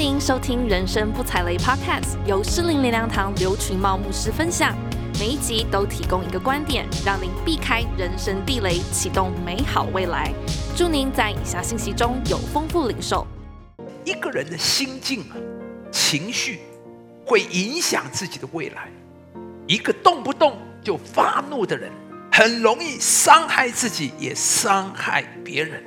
[0.00, 4.74] 您收听《人生不踩雷》Podcast，由适龄灵粮堂刘群茂牧师分享。
[5.18, 10.32] 每一集都提供一个观点，让您避开人生地雷，启动美好未来。
[10.74, 13.26] 祝您在以下信息中有丰富领受。
[14.06, 15.36] 一个人的心境啊，
[15.92, 16.60] 情绪
[17.26, 18.88] 会影响自己的未来。
[19.66, 21.92] 一个动不动就发怒的人，
[22.32, 25.84] 很容易伤害自己，也伤害别人。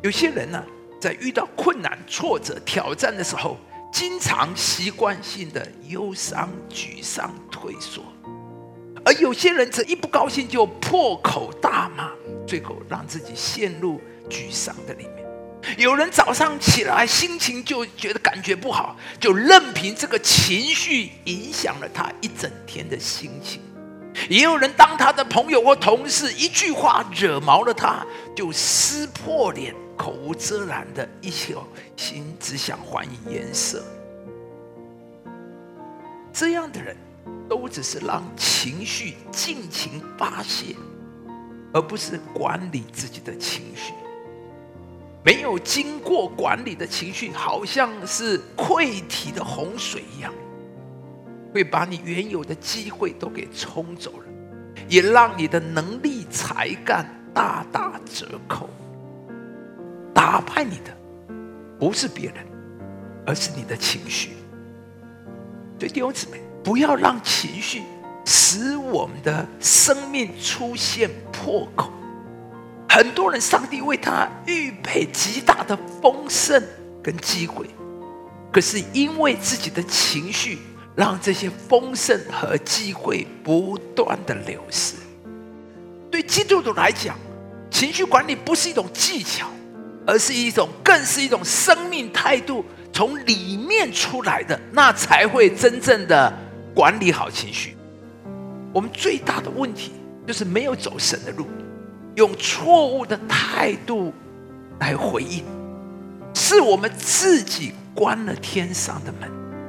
[0.00, 0.64] 有些人呢，
[1.00, 3.56] 在遇到困难、挫折、挑战的时候，
[3.90, 8.02] 经常习惯性的忧伤、沮丧、退缩；
[9.02, 12.10] 而有些人则一不高兴就破口大骂，
[12.46, 15.26] 最后让自己陷入沮丧的里面。
[15.78, 23.60] 有人早上起来心情就觉得感觉不好，就任凭这个情绪影响了他一整天的心情；
[24.28, 28.04] 也有人当他的朋友或同事一句话惹毛了他，
[28.36, 29.74] 就撕破脸。
[30.00, 33.84] 口无遮拦的一心只想还以颜色，
[36.32, 36.96] 这样的人
[37.46, 40.74] 都只是让情绪尽情发泄，
[41.74, 43.92] 而不是管理自己的情绪。
[45.22, 50.32] 没有经过管理的情绪，好像是溃堤的洪水一样，
[51.52, 54.24] 会把你原有的机会都给冲走了，
[54.88, 57.04] 也让你的能力才干
[57.34, 58.66] 大打折扣。
[60.20, 60.94] 打败你的
[61.78, 62.44] 不是别人，
[63.26, 64.32] 而是你的情绪。
[65.78, 67.80] 所以弟兄姊妹，不要让情绪
[68.26, 71.90] 使我们的生命出现破口。
[72.86, 76.62] 很多人，上帝为他预备极大的丰盛
[77.02, 77.64] 跟机会，
[78.52, 80.58] 可是因为自己的情绪，
[80.94, 84.96] 让这些丰盛和机会不断的流失。
[86.10, 87.16] 对基督徒来讲，
[87.70, 89.46] 情绪管理不是一种技巧。
[90.06, 96.32] 而是一种，更是一种生命态度，从里面出来的，那才会真正的
[96.74, 97.76] 管理好情绪。
[98.72, 99.92] 我们最大的问题
[100.26, 101.46] 就是没有走神的路，
[102.14, 104.12] 用错误的态度
[104.78, 105.44] 来回应，
[106.34, 109.28] 是我们自己关了天上的门。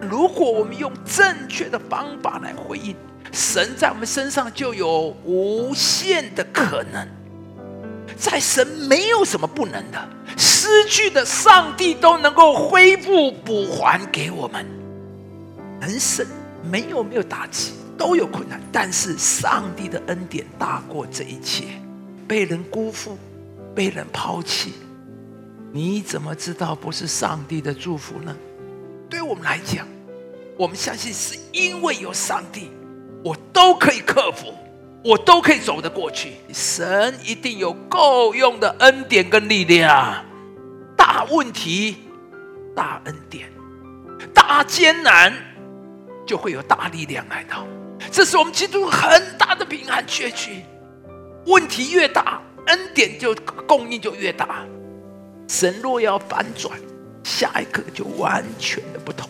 [0.10, 2.96] 如果我们用正确的方法来回应，
[3.32, 7.08] 神在我们身上就有无限的可能。
[8.22, 14.64] 在神没有什么不能的，失去的上帝都能够恢复补还给我们。
[15.82, 16.24] 人生
[16.64, 21.64] 没有没有打击，都有困难，但是上帝的恩典大过这一切。
[22.28, 23.18] 被人辜负，
[23.74, 24.74] 被人抛弃，
[25.72, 28.38] 你怎么知道不是上帝的祝福呢？
[29.10, 29.88] 对我们来讲，
[30.56, 32.70] 我们相信是因为有上帝，
[33.24, 34.54] 我都可以克服。
[35.04, 40.24] 我都可以走得过去，神一定有够用的恩典跟力量。
[40.96, 41.98] 大问题，
[42.76, 43.48] 大恩典；
[44.34, 45.34] 大艰难，
[46.26, 47.66] 就会有大力量来到。
[48.12, 50.64] 这是我们基督很大的平安缺据。
[51.48, 53.34] 问题越大，恩典就
[53.66, 54.64] 供应就越大。
[55.48, 56.80] 神若要反转，
[57.24, 59.28] 下一刻就完全的不同。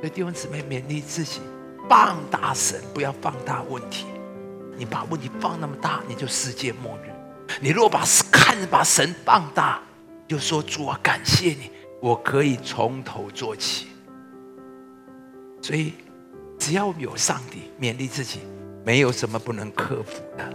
[0.00, 1.40] 所以弟兄姊妹勉励自己，
[1.88, 4.06] 放大神，不要放大问题。
[4.78, 7.10] 你把问题放那么大，你就世界末日。
[7.60, 9.80] 你若把看把神放大，
[10.28, 11.68] 就说主啊，感谢你，
[12.00, 13.88] 我可以从头做起。
[15.60, 15.94] 所以，
[16.60, 18.38] 只要有上帝勉励自己，
[18.84, 20.48] 没有什么不能克服的。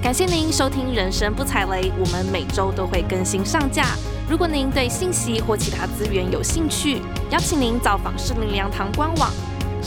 [0.00, 3.96] 感谢您收听《人生不踩雷》，我们每周都会更新上架。
[4.30, 9.32] 如果您对信息或其他资源有兴趣，邀请您造访士林良堂官网。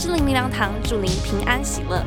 [0.01, 2.01] 是灵灵粮堂，祝您平安喜乐。